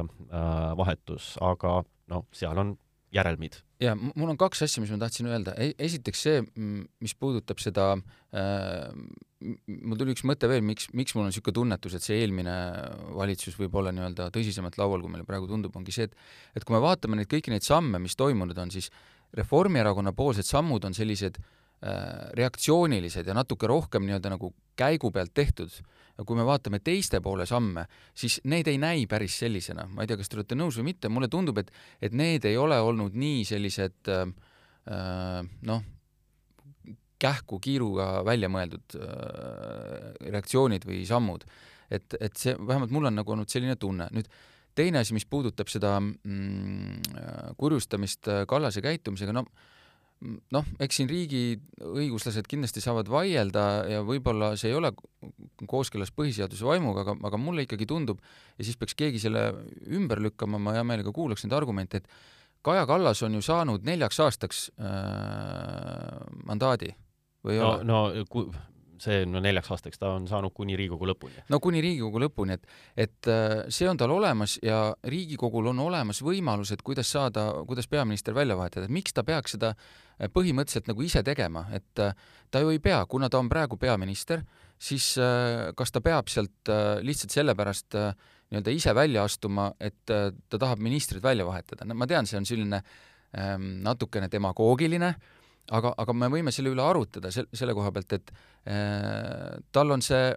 vahetus, 0.77 1.35
aga 1.41 1.79
noh, 2.11 2.25
seal 2.33 2.57
on 2.61 2.73
järelmid 3.15 3.61
ja 3.83 3.93
mul 3.95 4.31
on 4.31 4.37
kaks 4.39 4.63
asja, 4.65 4.81
mis 4.83 4.91
ma 4.93 4.99
tahtsin 5.01 5.27
öelda. 5.29 5.55
E-, 5.59 5.73
esiteks 5.87 6.21
see, 6.27 6.43
mis 7.03 7.15
puudutab 7.19 7.59
seda 7.63 7.89
äh,, 7.95 8.93
mul 9.65 9.99
tuli 9.99 10.15
üks 10.15 10.23
mõte 10.27 10.49
veel, 10.49 10.63
miks, 10.65 10.87
miks 10.95 11.15
mul 11.15 11.25
on 11.25 11.31
niisugune 11.31 11.57
tunnetus, 11.59 11.97
et 11.97 12.05
see 12.05 12.21
eelmine 12.23 12.55
valitsus 13.17 13.57
võib 13.59 13.75
olla 13.81 13.93
nii-öelda 13.95 14.29
tõsisemalt 14.35 14.79
laual, 14.81 15.03
kui 15.03 15.11
meile 15.11 15.27
praegu 15.27 15.49
tundub, 15.51 15.75
ongi 15.77 15.95
see, 15.95 16.07
et 16.09 16.15
et 16.55 16.65
kui 16.65 16.77
me 16.77 16.81
vaatame 16.85 17.19
neid 17.19 17.31
kõiki 17.31 17.53
neid 17.53 17.67
samme, 17.67 18.01
mis 18.01 18.17
toimunud 18.19 18.57
on, 18.63 18.73
siis 18.73 18.91
Reformierakonna 19.35 20.13
poolsed 20.15 20.47
sammud 20.47 20.85
on 20.87 20.95
sellised 20.95 21.41
äh, 21.41 21.53
reaktsioonilised 22.35 23.27
ja 23.27 23.33
natuke 23.35 23.67
rohkem 23.67 24.05
nii-öelda 24.07 24.31
nagu 24.31 24.53
käigu 24.79 25.11
pealt 25.13 25.33
tehtud 25.35 25.69
äh, 25.69 25.95
kui 26.23 26.37
me 26.37 26.45
vaatame 26.47 26.79
teiste 26.83 27.19
poole 27.23 27.47
samme, 27.49 27.85
siis 28.15 28.37
need 28.47 28.69
ei 28.71 28.77
näi 28.79 29.03
päris 29.11 29.35
sellisena, 29.41 29.87
ma 29.91 30.03
ei 30.03 30.07
tea, 30.07 30.19
kas 30.19 30.31
te 30.31 30.39
olete 30.39 30.55
nõus 30.55 30.77
või 30.79 30.91
mitte, 30.93 31.11
mulle 31.11 31.27
tundub, 31.31 31.59
et, 31.59 31.73
et 31.99 32.15
need 32.15 32.47
ei 32.47 32.55
ole 32.59 32.77
olnud 32.79 33.17
nii 33.19 33.43
sellised 33.47 34.11
äh, 34.13 34.23
äh, 34.95 35.41
noh, 35.67 35.83
kähku 37.19 37.59
kiiruga 37.63 38.09
välja 38.27 38.47
mõeldud 38.51 38.95
äh, 38.99 40.09
reaktsioonid 40.29 40.87
või 40.87 41.03
sammud. 41.09 41.43
et, 41.91 42.15
et 42.19 42.35
see, 42.39 42.55
vähemalt 42.55 42.95
mul 42.95 43.11
on 43.11 43.19
nagu 43.19 43.35
olnud 43.35 43.51
selline 43.51 43.75
tunne. 43.75 44.07
nüüd 44.15 44.31
teine 44.75 45.03
asi, 45.03 45.13
mis 45.15 45.27
puudutab 45.27 45.67
seda 45.71 45.97
mm, 45.99 47.55
kurjustamist 47.59 48.27
Kallase 48.47 48.81
käitumisega, 48.83 49.35
no 49.35 49.45
noh, 50.23 50.67
eks 50.81 50.99
siin 50.99 51.09
riigi 51.09 51.57
õiguslased 51.83 52.47
kindlasti 52.49 52.83
saavad 52.83 53.09
vaielda 53.11 53.65
ja 53.91 54.03
võib-olla 54.05 54.53
see 54.59 54.71
ei 54.71 54.77
ole 54.77 54.91
kooskõlas 55.69 56.13
põhiseaduse 56.15 56.65
vaimuga, 56.65 57.03
aga, 57.05 57.17
aga 57.29 57.39
mulle 57.41 57.65
ikkagi 57.65 57.87
tundub 57.89 58.21
ja 58.57 58.67
siis 58.67 58.79
peaks 58.79 58.97
keegi 58.97 59.21
selle 59.21 59.47
ümber 59.85 60.21
lükkama, 60.23 60.61
ma 60.61 60.75
hea 60.77 60.85
meelega 60.87 61.13
kuulaks 61.15 61.45
neid 61.45 61.57
argumente, 61.57 62.01
et 62.01 62.09
Kaja 62.65 62.87
Kallas 62.89 63.21
on 63.21 63.35
ju 63.37 63.43
saanud 63.45 63.83
neljaks 63.85 64.19
aastaks 64.25 64.61
äh, 64.81 66.23
mandaadi 66.49 66.95
või 67.45 67.59
ei 67.59 67.61
no, 67.61 67.73
ole? 67.75 67.83
no 67.85 67.99
see 69.05 69.25
no 69.29 69.41
neljaks 69.43 69.71
aastaks, 69.73 69.99
ta 70.01 70.11
on 70.15 70.27
saanud 70.29 70.53
kuni 70.55 70.77
Riigikogu 70.79 71.07
lõpuni. 71.09 71.43
no 71.51 71.59
kuni 71.63 71.81
Riigikogu 71.83 72.21
lõpuni, 72.25 72.57
et, 72.57 72.67
et 73.05 73.29
äh, 73.31 73.55
see 73.73 73.87
on 73.89 73.99
tal 73.99 74.13
olemas 74.15 74.57
ja 74.65 74.79
Riigikogul 75.05 75.71
on 75.71 75.81
olemas 75.85 76.21
võimalused, 76.25 76.83
kuidas 76.85 77.11
saada, 77.11 77.47
kuidas 77.67 77.89
peaminister 77.91 78.35
välja 78.37 78.57
vahetada, 78.59 78.87
et 78.87 78.95
miks 78.95 79.15
ta 79.15 79.25
peaks 79.27 79.55
seda 79.57 79.73
äh, 79.75 80.29
põhimõtteliselt 80.33 80.91
nagu 80.91 81.05
ise 81.05 81.23
tegema, 81.25 81.67
et 81.75 82.03
äh, 82.03 82.15
ta 82.51 82.63
ju 82.63 82.73
ei 82.73 82.81
pea, 82.83 83.03
kuna 83.09 83.29
ta 83.29 83.41
on 83.41 83.49
praegu 83.51 83.79
peaminister, 83.81 84.45
siis 84.79 85.13
kas 85.79 85.93
ta 85.95 86.01
peab 86.03 86.27
sealt 86.27 86.69
lihtsalt 86.99 87.31
sellepärast 87.31 87.95
nii-öelda 87.95 88.73
ise 88.75 88.91
välja 88.95 89.23
astuma, 89.23 89.69
et 89.79 90.03
ta 90.03 90.59
tahab 90.59 90.81
ministrid 90.83 91.23
välja 91.23 91.45
vahetada, 91.47 91.87
no 91.87 91.95
ma 91.95 92.07
tean, 92.11 92.27
see 92.27 92.35
on 92.37 92.47
selline 92.47 92.81
ähm, 93.39 93.69
natukene 93.85 94.27
demagoogiline 94.31 95.13
äh, 95.13 95.34
aga, 95.71 95.93
aga 95.97 96.13
me 96.13 96.29
võime 96.33 96.53
selle 96.55 96.73
üle 96.73 96.83
arutada 96.83 97.31
sel-, 97.33 97.49
selle 97.53 97.73
koha 97.77 97.91
pealt, 97.95 98.17
et 98.17 98.31
äh, 98.69 99.55
tal 99.71 99.95
on 99.95 100.03
see 100.05 100.33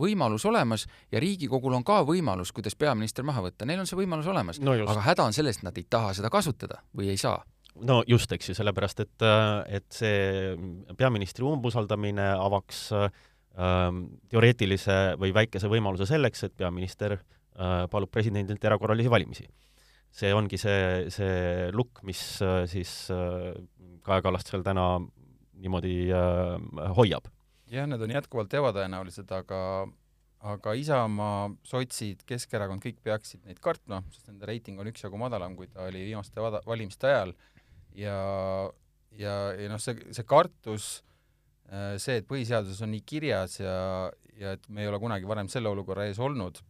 võimalus 0.00 0.44
olemas 0.48 0.86
ja 1.12 1.20
Riigikogul 1.20 1.74
on 1.76 1.84
ka 1.86 2.00
võimalus, 2.06 2.52
kuidas 2.56 2.76
peaminister 2.78 3.26
maha 3.26 3.42
võtta, 3.48 3.66
neil 3.68 3.82
on 3.82 3.88
see 3.88 3.98
võimalus 3.98 4.28
olemas 4.30 4.60
no. 4.62 4.74
aga 4.86 5.02
häda 5.04 5.26
on 5.28 5.36
selles, 5.36 5.58
et 5.58 5.66
nad 5.66 5.76
ei 5.78 5.86
taha 5.90 6.14
seda 6.16 6.30
kasutada 6.32 6.80
või 6.96 7.10
ei 7.12 7.20
saa 7.20 7.40
no 7.86 8.00
just, 8.08 8.32
eks 8.32 8.50
ju, 8.50 8.56
sellepärast 8.58 9.02
et, 9.04 9.26
et 9.70 9.86
see 9.94 10.54
peaministri 10.98 11.46
umbusaldamine 11.46 12.30
avaks 12.36 12.86
ähm, 12.94 14.04
teoreetilise 14.30 15.00
või 15.20 15.34
väikese 15.36 15.70
võimaluse 15.70 16.08
selleks, 16.08 16.46
et 16.46 16.56
peaminister 16.58 17.16
äh, 17.16 17.84
palub 17.90 18.12
presidendilt 18.12 18.64
erakorralisi 18.64 19.12
valimisi. 19.12 19.48
see 20.10 20.32
ongi 20.34 20.58
see, 20.58 21.10
see 21.14 21.70
lukk, 21.72 22.02
mis 22.02 22.20
äh, 22.42 22.64
siis 22.70 23.10
äh, 23.14 23.54
Kaja 24.10 24.24
Kallast 24.26 24.50
seal 24.50 24.64
täna 24.66 24.86
niimoodi 25.60 25.94
äh, 26.10 26.92
hoiab. 26.96 27.30
jah, 27.70 27.86
need 27.86 28.02
on 28.02 28.12
jätkuvalt 28.16 28.54
ebatõenäolised, 28.58 29.30
aga 29.36 29.60
aga 30.50 30.72
Isamaa, 30.78 31.50
sotsid, 31.68 32.24
Keskerakond, 32.28 32.80
kõik 32.80 33.02
peaksid 33.04 33.44
neid 33.44 33.58
kartma, 33.60 34.00
sest 34.14 34.30
nende 34.30 34.48
reiting 34.48 34.80
on 34.80 34.88
üksjagu 34.88 35.20
madalam, 35.20 35.52
kui 35.56 35.68
ta 35.68 35.84
oli 35.84 36.06
viimaste 36.06 36.40
vada-, 36.40 36.62
valimiste 36.66 37.10
ajal 37.10 37.34
ja 37.94 38.16
ja, 39.18 39.34
ja 39.58 39.68
noh, 39.68 39.80
see, 39.82 40.00
see 40.16 40.26
kartus, 40.26 40.88
äh, 41.68 41.94
see, 42.00 42.18
et 42.22 42.28
põhiseaduses 42.30 42.80
on 42.86 42.94
nii 42.94 43.04
kirjas 43.06 43.60
ja, 43.60 43.76
ja 44.40 44.56
et 44.56 44.68
me 44.72 44.84
ei 44.84 44.90
ole 44.90 45.00
kunagi 45.02 45.28
varem 45.28 45.50
selle 45.52 45.70
olukorra 45.70 46.08
ees 46.08 46.18
olnud 46.22 46.62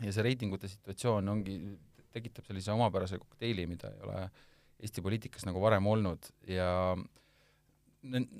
ja 0.00 0.14
see 0.14 0.24
reitingute 0.24 0.70
situatsioon 0.70 1.28
ongi, 1.28 1.60
tekitab 2.14 2.48
sellise 2.48 2.72
omapärase 2.72 3.20
kokteili, 3.20 3.68
mida 3.70 3.92
ei 3.92 4.06
ole 4.06 4.22
äh, 4.24 4.46
Eesti 4.80 5.02
poliitikas 5.04 5.44
nagu 5.48 5.60
varem 5.62 5.86
olnud 5.90 6.30
ja 6.48 6.96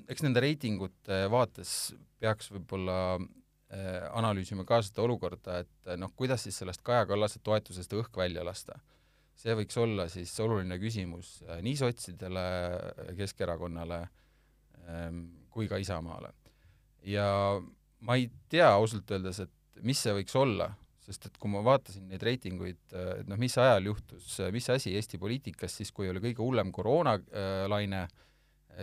eks 0.09 0.23
nende 0.25 0.41
reitingute 0.41 1.25
vaates 1.31 1.93
peaks 2.21 2.49
võib-olla 2.53 2.97
äh, 3.17 4.07
analüüsima 4.17 4.65
ka 4.67 4.81
seda 4.85 5.03
olukorda, 5.05 5.61
et 5.61 5.91
noh, 6.01 6.13
kuidas 6.17 6.47
siis 6.47 6.57
sellest 6.61 6.81
Kaja 6.85 7.05
Kallase 7.09 7.41
toetusest 7.43 7.93
õhk 7.97 8.17
välja 8.17 8.45
lasta. 8.45 8.79
see 9.41 9.53
võiks 9.57 9.77
olla 9.79 10.07
siis 10.09 10.33
oluline 10.39 10.77
küsimus 10.81 11.41
äh, 11.47 11.61
nii 11.61 11.77
sotsidele, 11.77 12.43
Keskerakonnale 13.17 14.01
ähm, 14.87 15.23
kui 15.49 15.67
ka 15.67 15.77
Isamaale. 15.77 16.33
ja 17.05 17.61
ma 18.01 18.17
ei 18.17 18.29
tea 18.49 18.69
ausalt 18.73 19.11
öeldes, 19.11 19.39
et 19.39 19.83
mis 19.85 19.99
see 20.01 20.13
võiks 20.13 20.35
olla, 20.37 20.71
sest 21.11 21.27
et 21.29 21.37
kui 21.41 21.51
ma 21.51 21.61
vaatasin 21.65 22.07
neid 22.09 22.23
reitinguid, 22.25 22.81
et 23.19 23.29
noh, 23.29 23.39
mis 23.39 23.55
ajal 23.59 23.91
juhtus, 23.91 24.33
mis 24.55 24.69
asi 24.73 24.95
Eesti 24.97 25.19
poliitikas 25.21 25.75
siis, 25.77 25.91
kui 25.95 26.09
oli 26.09 26.23
kõige 26.23 26.43
hullem 26.43 26.71
koroonalaine 26.75 28.01
äh, 28.05 28.19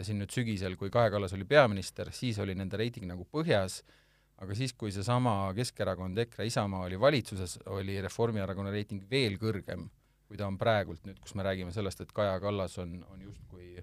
siin 0.03 0.21
nüüd 0.23 0.33
sügisel, 0.35 0.77
kui 0.79 0.91
Kaja 0.93 1.13
Kallas 1.15 1.35
oli 1.37 1.47
peaminister, 1.49 2.13
siis 2.15 2.39
oli 2.43 2.55
nende 2.59 2.79
reiting 2.81 3.09
nagu 3.09 3.27
põhjas, 3.33 3.81
aga 4.43 4.57
siis, 4.59 4.75
kui 4.79 4.93
seesama 4.95 5.53
Keskerakond, 5.57 6.19
EKRE, 6.27 6.47
Isamaa 6.51 6.85
oli 6.87 7.01
valitsuses, 7.01 7.59
oli 7.75 7.99
Reformierakonna 8.05 8.73
reiting 8.75 9.07
veel 9.11 9.39
kõrgem, 9.41 9.89
kui 10.29 10.39
ta 10.39 10.47
on 10.47 10.59
praegult 10.61 11.07
nüüd, 11.09 11.19
kus 11.23 11.35
me 11.39 11.47
räägime 11.47 11.73
sellest, 11.75 12.05
et 12.05 12.13
Kaja 12.15 12.37
Kallas 12.43 12.77
on, 12.83 13.01
on 13.11 13.25
justkui 13.31 13.79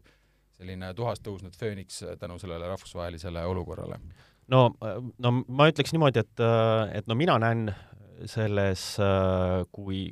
selline 0.55 0.93
tuhast 0.95 1.25
tõusnud 1.25 1.57
fööniks 1.59 1.99
tänu 2.19 2.37
sellele 2.39 2.69
rahvusvahelisele 2.71 3.43
olukorrale. 3.49 3.99
No, 4.53 4.69
no 5.19 5.31
ma 5.49 5.67
ütleks 5.71 5.91
niimoodi, 5.95 6.21
et, 6.21 6.43
et 6.95 7.07
no 7.09 7.17
mina 7.17 7.35
näen 7.41 7.71
selles, 8.29 8.95
äh, 9.01 9.63
kui 9.75 10.07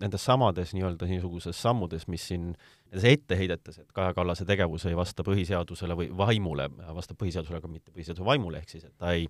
nendes 0.00 0.22
samades 0.24 0.72
nii-öelda 0.74 1.08
niisuguses 1.10 1.58
sammudes, 1.60 2.06
mis 2.08 2.24
siin, 2.30 2.52
nendes 2.88 3.06
etteheidetes, 3.10 3.80
et 3.82 3.92
Kaja 3.96 4.14
Kallase 4.16 4.46
tegevus 4.48 4.86
ei 4.88 4.96
vasta 4.96 5.24
põhiseadusele 5.26 5.96
või 5.98 6.08
vaimule, 6.16 6.70
vastab 6.96 7.20
põhiseadusele, 7.20 7.60
aga 7.60 7.70
mitte 7.70 7.92
põhiseaduse 7.92 8.24
vaimule, 8.26 8.62
ehk 8.62 8.72
siis 8.72 8.86
et 8.88 8.94
ta 8.96 9.12
ei, 9.16 9.28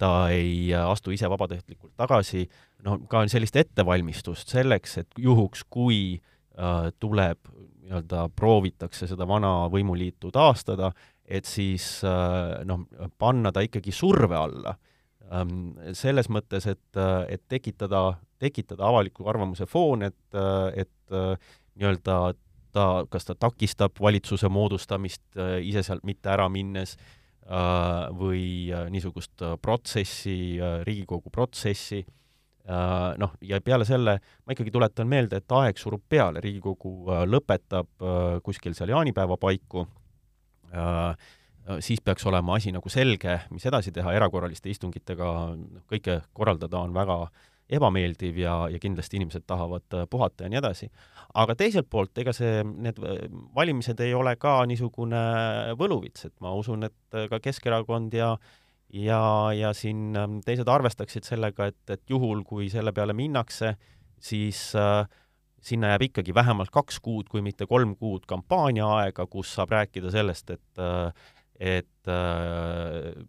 ta 0.00 0.12
ei 0.34 0.68
astu 0.76 1.14
ise 1.14 1.30
vabatahtlikult 1.32 1.94
tagasi, 2.00 2.44
noh, 2.84 3.00
ka 3.10 3.24
sellist 3.32 3.56
ettevalmistust 3.60 4.52
selleks, 4.54 4.98
et 5.04 5.20
juhuks, 5.24 5.64
kui 5.72 6.18
äh, 6.20 6.90
tuleb 7.00 7.40
nii-öelda, 7.84 8.28
proovitakse 8.36 9.08
seda 9.08 9.26
vana 9.28 9.70
võimuliitu 9.72 10.32
taastada, 10.34 10.92
et 11.24 11.48
siis 11.48 12.02
äh, 12.04 12.60
noh, 12.68 12.84
panna 13.18 13.52
ta 13.52 13.64
ikkagi 13.64 13.92
surve 13.92 14.36
alla 14.36 14.76
selles 15.92 16.28
mõttes, 16.28 16.66
et, 16.70 16.96
äh, 16.96 17.24
et 17.36 17.42
tekitada, 17.48 18.14
tekitada 18.38 18.86
avaliku 18.88 19.28
arvamuse 19.28 19.66
foon, 19.66 20.02
et, 20.02 20.34
äh, 20.34 20.84
et 20.84 21.12
äh, 21.12 21.36
nii-öelda 21.76 22.34
ta, 22.72 22.86
kas 23.10 23.24
ta 23.24 23.34
takistab 23.34 24.00
valitsuse 24.00 24.48
moodustamist 24.48 25.38
ise 25.62 25.82
sealt 25.82 26.02
mitte 26.04 26.28
ära 26.30 26.48
minnes, 26.50 26.96
või 28.16 28.72
niisugust 28.90 29.42
protsessi, 29.60 30.56
Riigikogu 30.82 31.28
protsessi, 31.30 32.00
noh, 33.20 33.34
ja 33.44 33.60
peale 33.60 33.84
selle 33.84 34.14
ma 34.46 34.56
ikkagi 34.56 34.72
tuletan 34.72 35.06
meelde, 35.06 35.42
et 35.42 35.52
aeg 35.52 35.78
surub 35.78 36.02
peale, 36.08 36.40
Riigikogu 36.40 37.12
lõpetab 37.28 38.08
kuskil 38.42 38.74
seal 38.74 38.94
jaanipäeva 38.94 39.36
paiku, 39.36 39.84
siis 41.80 42.00
peaks 42.04 42.26
olema 42.26 42.58
asi 42.58 42.72
nagu 42.72 42.88
selge, 42.92 43.38
mis 43.50 43.64
edasi 43.66 43.92
teha, 43.92 44.12
erakorraliste 44.12 44.68
istungitega 44.72 45.30
noh, 45.56 45.84
kõike 45.90 46.20
korraldada 46.36 46.82
on 46.84 46.92
väga 46.96 47.22
äh, 47.22 47.44
ebameeldiv 47.72 48.38
ja, 48.38 48.54
ja 48.70 48.80
kindlasti 48.80 49.18
inimesed 49.18 49.46
tahavad 49.48 49.96
äh, 49.96 50.04
puhata 50.10 50.44
ja 50.44 50.52
nii 50.52 50.60
edasi. 50.60 50.90
aga 51.34 51.56
teiselt 51.58 51.88
poolt, 51.90 52.12
ega 52.20 52.34
see, 52.36 52.60
need 52.64 53.00
äh, 53.00 53.24
valimised 53.56 54.00
ei 54.04 54.12
ole 54.14 54.36
ka 54.40 54.58
niisugune 54.68 55.22
võluvits, 55.80 56.28
et 56.28 56.34
ma 56.44 56.52
usun, 56.54 56.84
et 56.90 57.16
äh, 57.16 57.28
ka 57.32 57.40
Keskerakond 57.40 58.14
ja 58.14 58.34
ja, 58.94 59.20
ja 59.56 59.72
siin 59.74 60.14
ähm, 60.16 60.38
teised 60.44 60.68
arvestaksid 60.70 61.24
sellega, 61.26 61.70
et, 61.72 61.82
et 61.90 62.02
juhul, 62.10 62.44
kui 62.46 62.68
selle 62.70 62.92
peale 62.94 63.16
minnakse, 63.16 63.74
siis 64.22 64.68
äh, 64.78 65.08
sinna 65.64 65.94
jääb 65.94 66.10
ikkagi 66.10 66.34
vähemalt 66.36 66.70
kaks 66.70 67.00
kuud, 67.00 67.30
kui 67.32 67.42
mitte 67.42 67.66
kolm 67.66 67.96
kuud 67.96 68.28
kampaaniaaega, 68.28 69.26
kus 69.32 69.56
saab 69.56 69.72
rääkida 69.72 70.12
sellest, 70.12 70.52
et 70.52 70.84
et 71.64 72.08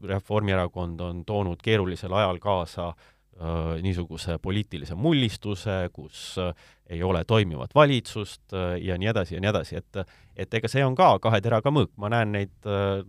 Reformierakond 0.04 1.00
on 1.00 1.22
toonud 1.24 1.62
keerulisel 1.63 2.12
ajal 2.12 2.42
kaasa 2.44 2.89
äh, 2.89 3.06
Äh, 3.36 3.82
niisuguse 3.84 4.38
poliitilise 4.39 4.96
mullistuse, 4.96 5.89
kus 5.92 6.38
äh, 6.39 6.54
ei 6.88 7.01
ole 7.04 7.25
toimivat 7.27 7.74
valitsust 7.75 8.54
äh, 8.56 8.77
ja 8.80 8.96
nii 8.96 9.10
edasi 9.12 9.36
ja 9.36 9.42
nii 9.44 9.50
edasi, 9.50 9.75
et 9.82 10.00
et 10.39 10.56
ega 10.56 10.70
see 10.72 10.86
on 10.88 10.96
ka 10.96 11.10
kahe 11.20 11.42
teraga 11.44 11.74
mõõk, 11.75 11.92
ma 12.00 12.08
näen 12.13 12.32
neid, 12.32 12.54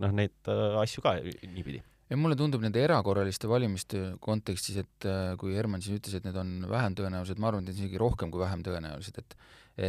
noh, 0.01 0.17
neid 0.19 0.51
asju 0.83 1.05
ka 1.05 1.13
niipidi. 1.23 1.79
ja 2.11 2.19
mulle 2.19 2.35
tundub 2.35 2.65
nende 2.67 2.83
erakorraliste 2.83 3.47
valimiste 3.47 4.03
kontekstis, 4.19 4.83
et 4.83 5.09
kui 5.39 5.55
Herman 5.55 5.87
siin 5.87 6.01
ütles, 6.01 6.19
et 6.19 6.27
need 6.27 6.43
on 6.43 6.57
vähem 6.75 6.99
tõenäolised, 6.99 7.39
ma 7.39 7.53
arvan, 7.53 7.63
et 7.63 7.71
need 7.71 7.85
isegi 7.85 8.03
rohkem 8.03 8.35
kui 8.35 8.43
vähem 8.43 8.67
tõenäolised, 8.67 9.23
et 9.23 9.39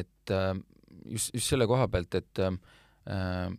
et 0.04 0.36
just, 1.16 1.34
just 1.34 1.50
selle 1.50 1.66
koha 1.66 1.90
pealt, 1.90 2.14
et 2.22 2.46
äh, 2.46 3.50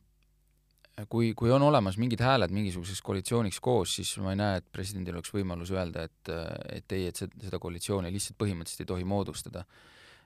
kui, 1.07 1.31
kui 1.39 1.53
on 1.55 1.63
olemas 1.63 1.99
mingid 2.01 2.23
hääled 2.25 2.53
mingisuguseks 2.55 3.03
koalitsiooniks 3.07 3.61
koos, 3.63 3.95
siis 3.99 4.17
ma 4.25 4.33
ei 4.35 4.41
näe, 4.41 4.59
et 4.61 4.67
presidendil 4.75 5.19
oleks 5.19 5.33
võimalus 5.35 5.71
öelda, 5.75 6.09
et, 6.09 6.33
et 6.75 6.97
ei, 6.97 7.09
et 7.13 7.21
seda 7.21 7.61
koalitsiooni 7.63 8.11
lihtsalt 8.15 8.39
põhimõtteliselt 8.41 8.87
ei 8.87 8.93
tohi 8.93 9.09
moodustada. 9.09 9.65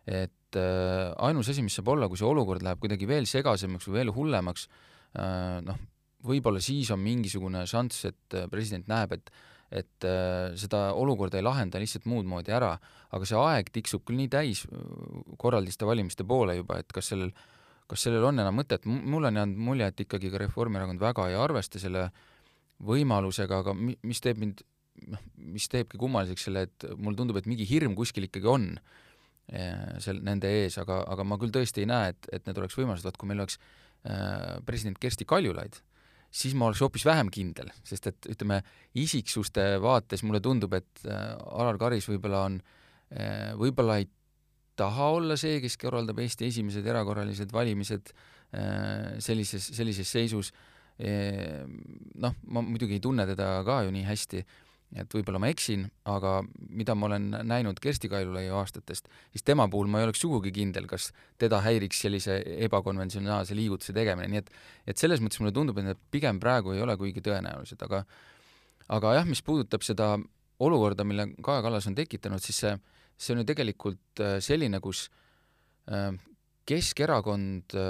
et 0.07 0.59
äh, 0.59 1.13
ainus 1.23 1.49
asi, 1.49 1.63
mis 1.63 1.77
saab 1.79 1.93
olla, 1.93 2.09
kui 2.09 2.19
see 2.19 2.27
olukord 2.27 2.63
läheb 2.65 2.81
kuidagi 2.83 3.07
veel 3.07 3.27
segasemaks 3.29 3.87
või 3.87 3.99
veel 4.01 4.11
hullemaks 4.17 4.67
äh,, 5.15 5.61
noh, 5.63 5.79
võib-olla 6.27 6.61
siis 6.63 6.91
on 6.91 6.99
mingisugune 7.03 7.63
šanss, 7.67 8.09
et 8.11 8.43
president 8.51 8.89
näeb, 8.89 9.19
et 9.19 9.35
et 9.73 10.05
äh, 10.05 10.53
seda 10.61 10.91
olukorda 10.93 11.39
ei 11.39 11.45
lahenda 11.47 11.81
lihtsalt 11.81 12.05
muud 12.05 12.27
moodi 12.29 12.53
ära, 12.53 12.75
aga 13.09 13.25
see 13.25 13.39
aeg 13.41 13.71
tiksub 13.73 14.03
küll 14.05 14.19
nii 14.21 14.29
täis 14.29 14.67
korraldiste 15.41 15.89
valimiste 15.89 16.27
poole 16.29 16.59
juba, 16.59 16.77
et 16.83 16.93
kas 16.93 17.09
sellel 17.09 17.31
äh, 17.31 17.47
kas 17.93 18.07
sellel 18.07 18.25
on 18.25 18.41
enam 18.41 18.57
mõtet, 18.57 18.87
mul 18.89 19.29
on 19.29 19.37
jäänud 19.37 19.59
mulje, 19.61 19.89
et 19.93 20.05
ikkagi 20.07 20.31
ka 20.33 20.41
Reformierakond 20.41 21.01
väga 21.03 21.29
ei 21.29 21.37
arvesta 21.37 21.81
selle 21.83 22.07
võimalusega, 22.83 23.61
aga 23.63 23.75
mi-, 23.77 23.99
mis 24.09 24.23
teeb 24.25 24.41
mind 24.41 24.65
noh, 25.13 25.23
mis 25.53 25.69
teebki 25.73 26.01
kummaliseks 26.01 26.49
selle, 26.49 26.67
et 26.69 26.87
mulle 26.97 27.19
tundub, 27.19 27.39
et 27.41 27.49
mingi 27.51 27.67
hirm 27.69 27.97
kuskil 27.99 28.29
ikkagi 28.29 28.49
on 28.51 28.69
eh, 29.53 29.97
seal 30.03 30.21
nende 30.25 30.51
ees, 30.63 30.79
aga, 30.83 31.03
aga 31.13 31.27
ma 31.27 31.39
küll 31.41 31.55
tõesti 31.55 31.85
ei 31.85 31.91
näe, 31.91 32.13
et, 32.15 32.29
et 32.33 32.49
need 32.49 32.61
oleks 32.61 32.77
võimalused, 32.79 33.07
vaat 33.09 33.19
kui 33.21 33.31
meil 33.31 33.43
oleks 33.45 33.59
äh, 33.61 34.61
president 34.69 35.01
Kersti 35.03 35.29
Kaljulaid, 35.29 35.81
siis 36.33 36.57
ma 36.57 36.69
oleks 36.69 36.83
hoopis 36.85 37.07
vähem 37.09 37.33
kindel, 37.33 37.73
sest 37.89 38.09
et 38.09 38.31
ütleme, 38.35 38.63
isiksuste 39.01 39.75
vaates 39.83 40.25
mulle 40.25 40.41
tundub, 40.45 40.77
et 40.79 41.05
äh, 41.05 41.33
Alar 41.53 41.81
Karis 41.81 42.09
võib-olla 42.13 42.47
on 42.51 42.63
võib-olla 43.61 43.99
ei 44.01 44.07
taha 44.83 45.09
olla 45.17 45.39
see, 45.41 45.61
kes 45.63 45.79
korraldab 45.81 46.21
Eesti 46.23 46.51
esimesed 46.51 46.87
erakorralised 46.93 47.55
valimised 47.55 48.13
äh, 48.13 49.17
sellises, 49.23 49.71
sellises 49.79 50.13
seisus. 50.19 50.53
Noh, 51.03 52.35
ma 52.53 52.61
muidugi 52.63 52.99
ei 52.99 53.03
tunne 53.03 53.25
teda 53.27 53.47
ka 53.67 53.79
ju 53.83 53.91
nii 53.91 54.05
hästi, 54.07 54.43
et 55.01 55.15
võib-olla 55.17 55.41
ma 55.41 55.49
eksin, 55.53 55.87
aga 56.09 56.35
mida 56.69 56.95
ma 56.99 57.09
olen 57.09 57.31
näinud 57.49 57.81
Kersti 57.83 58.11
Kaljulaiu 58.13 58.59
aastatest, 58.61 59.09
siis 59.33 59.45
tema 59.47 59.67
puhul 59.73 59.89
ma 59.91 60.03
ei 60.03 60.09
oleks 60.09 60.21
sugugi 60.23 60.53
kindel, 60.55 60.87
kas 60.91 61.11
teda 61.41 61.63
häiriks 61.65 62.03
sellise 62.05 62.39
ebakonventsionaalse 62.69 63.57
liigutuse 63.57 63.97
tegemine, 63.97 64.29
nii 64.33 64.43
et 64.43 64.53
et 64.93 65.01
selles 65.01 65.23
mõttes 65.25 65.41
mulle 65.41 65.55
tundub, 65.57 65.81
et 65.81 65.89
need 65.89 66.03
pigem 66.13 66.41
praegu 66.43 66.77
ei 66.77 66.85
ole 66.85 66.97
kuigi 67.01 67.25
tõenäolised, 67.25 67.81
aga 67.89 68.05
aga 68.93 69.15
jah, 69.17 69.29
mis 69.29 69.43
puudutab 69.43 69.85
seda 69.87 70.15
olukorda, 70.63 71.07
mille 71.09 71.31
Kaja 71.43 71.65
Kallas 71.65 71.89
on 71.89 71.97
tekitanud, 71.97 72.43
siis 72.45 72.61
see 72.65 72.77
see 73.23 73.37
on 73.37 73.43
ju 73.43 73.49
tegelikult 73.49 74.23
äh, 74.23 74.37
selline, 74.43 74.81
kus 74.83 75.07
äh, 75.91 76.11
Keskerakond 76.67 77.75
äh, 77.75 77.87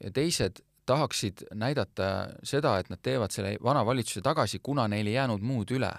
ja 0.00 0.12
teised 0.14 0.62
tahaksid 0.88 1.44
näidata 1.54 2.06
seda, 2.46 2.78
et 2.80 2.88
nad 2.90 3.00
teevad 3.04 3.32
selle 3.32 3.54
vana 3.62 3.84
valitsuse 3.86 4.22
tagasi, 4.24 4.58
kuna 4.64 4.88
neil 4.90 5.06
ei 5.06 5.18
jäänud 5.18 5.44
muud 5.46 5.70
üle. 5.76 5.92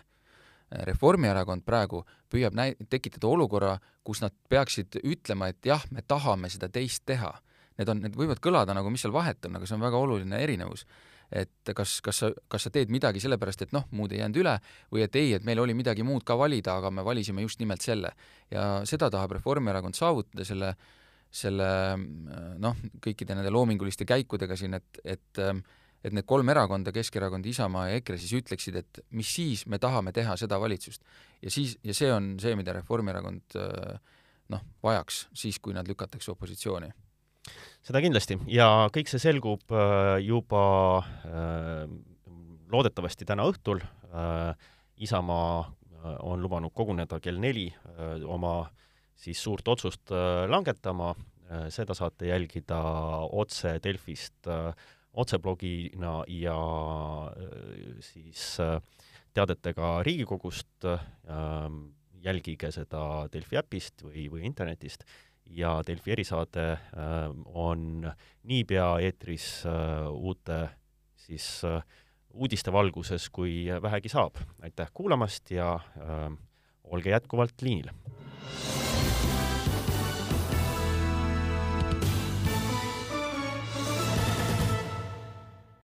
Reformierakond 0.73 1.62
praegu 1.62 2.02
püüab 2.34 2.56
näi-, 2.58 2.73
tekitada 2.89 3.30
olukorra, 3.30 3.76
kus 4.04 4.23
nad 4.23 4.34
peaksid 4.49 4.97
ütlema, 5.06 5.52
et 5.54 5.65
jah, 5.69 5.84
me 5.93 6.02
tahame 6.02 6.49
seda 6.49 6.67
teist 6.73 7.06
teha. 7.06 7.30
Need 7.78 7.89
on, 7.93 8.02
need 8.02 8.17
võivad 8.17 8.41
kõlada 8.43 8.73
nagu, 8.76 8.89
mis 8.89 9.06
seal 9.06 9.13
vahet 9.13 9.45
on, 9.45 9.60
aga 9.60 9.69
see 9.69 9.78
on 9.78 9.86
väga 9.86 10.02
oluline 10.02 10.41
erinevus 10.41 10.88
et 11.33 11.73
kas, 11.75 11.97
kas 12.05 12.21
sa, 12.21 12.29
kas 12.51 12.67
sa 12.67 12.71
teed 12.73 12.91
midagi 12.93 13.21
sellepärast, 13.23 13.65
et 13.65 13.75
noh, 13.75 13.87
muud 13.97 14.13
ei 14.13 14.21
jäänud 14.21 14.39
üle, 14.43 14.55
või 14.93 15.05
et 15.05 15.15
ei, 15.19 15.33
et 15.37 15.45
meil 15.47 15.61
oli 15.63 15.75
midagi 15.77 16.05
muud 16.05 16.25
ka 16.27 16.37
valida, 16.39 16.77
aga 16.77 16.91
me 16.93 17.05
valisime 17.05 17.45
just 17.45 17.61
nimelt 17.61 17.81
selle. 17.81 18.13
ja 18.51 18.83
seda 18.85 19.09
tahab 19.09 19.37
Reformierakond 19.39 19.97
saavutada 19.97 20.45
selle, 20.45 20.73
selle 21.33 21.69
noh, 22.61 22.83
kõikide 23.01 23.37
nende 23.37 23.53
loominguliste 23.53 24.05
käikudega 24.05 24.57
siin, 24.59 24.77
et, 24.79 25.01
et 25.03 25.45
et 26.03 26.11
need 26.11 26.25
kolm 26.27 26.49
erakonda, 26.51 26.91
Keskerakond, 26.91 27.45
Isamaa 27.47 27.85
ja 27.87 27.99
EKRE 28.01 28.17
siis 28.19 28.33
ütleksid, 28.35 28.75
et 28.75 28.99
mis 29.15 29.29
siis, 29.37 29.61
me 29.71 29.79
tahame 29.79 30.11
teha 30.11 30.35
seda 30.35 30.59
valitsust. 30.59 31.01
ja 31.41 31.51
siis, 31.51 31.77
ja 31.83 31.95
see 31.95 32.11
on 32.11 32.33
see, 32.43 32.57
mida 32.59 32.75
Reformierakond 32.75 33.55
noh, 34.51 34.65
vajaks 34.83 35.27
siis, 35.31 35.61
kui 35.63 35.73
nad 35.73 35.87
lükatakse 35.87 36.31
opositsiooni 36.35 36.91
seda 37.84 38.01
kindlasti. 38.03 38.38
Ja 38.51 38.88
kõik 38.93 39.12
see 39.12 39.21
selgub 39.21 39.73
äh, 39.73 40.17
juba 40.23 40.63
äh, 41.27 41.86
loodetavasti 42.73 43.27
täna 43.29 43.47
õhtul. 43.49 43.84
Äh, 44.13 44.53
Isamaa 45.03 45.65
on 46.27 46.41
lubanud 46.43 46.73
koguneda 46.75 47.15
kell 47.23 47.39
neli 47.39 47.69
oma 48.27 48.67
siis 49.15 49.39
suurt 49.39 49.67
otsust 49.71 50.12
langetama, 50.51 51.13
seda 51.71 51.95
saate 51.95 52.27
jälgida 52.27 52.77
otse 53.32 53.77
Delfist 53.84 54.49
otseblogina 55.23 56.12
ja 56.27 56.58
siis 58.03 58.43
teadetega 59.34 59.93
Riigikogust, 60.03 60.89
jälgige 62.27 62.71
seda 62.75 63.03
Delfi 63.32 63.63
äpist 63.63 64.03
või, 64.03 64.27
või 64.32 64.43
internetist 64.51 65.08
ja 65.45 65.82
Delfi 65.88 66.12
erisaade 66.12 66.71
äh, 66.71 66.79
on 67.45 68.12
niipea 68.43 68.97
eetris 68.99 69.65
äh, 69.65 70.08
uute 70.12 70.69
siis 71.15 71.62
äh, 71.67 71.82
uudiste 72.34 72.73
valguses, 72.73 73.29
kui 73.29 73.67
vähegi 73.82 74.10
saab. 74.10 74.39
aitäh 74.62 74.89
kuulamast 74.93 75.51
ja 75.51 75.79
olge 76.84 77.10
jätkuvalt 77.10 77.62
liinil! 77.62 77.91